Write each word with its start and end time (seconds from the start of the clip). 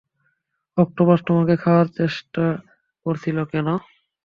অক্টোপাসটা 0.77 1.27
তোমাকে 1.27 1.53
খাওয়ার 1.63 1.87
চেষ্টা 1.97 2.43
করছিল 3.05 3.37
কেন? 3.51 3.67